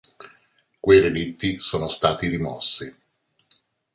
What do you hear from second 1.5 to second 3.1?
sono stati rimossi.